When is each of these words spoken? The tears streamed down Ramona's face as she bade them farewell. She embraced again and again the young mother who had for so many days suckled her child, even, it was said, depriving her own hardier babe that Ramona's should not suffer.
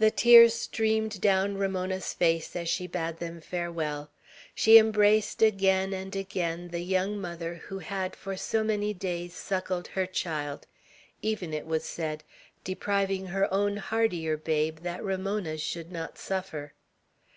The 0.00 0.10
tears 0.10 0.54
streamed 0.54 1.20
down 1.20 1.56
Ramona's 1.56 2.12
face 2.12 2.56
as 2.56 2.68
she 2.68 2.88
bade 2.88 3.18
them 3.20 3.40
farewell. 3.40 4.10
She 4.56 4.76
embraced 4.76 5.40
again 5.40 5.92
and 5.92 6.16
again 6.16 6.70
the 6.72 6.80
young 6.80 7.16
mother 7.20 7.54
who 7.68 7.78
had 7.78 8.16
for 8.16 8.36
so 8.36 8.64
many 8.64 8.92
days 8.92 9.32
suckled 9.32 9.86
her 9.86 10.06
child, 10.06 10.66
even, 11.22 11.54
it 11.54 11.64
was 11.66 11.84
said, 11.84 12.24
depriving 12.64 13.26
her 13.26 13.46
own 13.54 13.76
hardier 13.76 14.36
babe 14.36 14.78
that 14.80 15.04
Ramona's 15.04 15.62
should 15.62 15.92
not 15.92 16.18
suffer. 16.18 16.72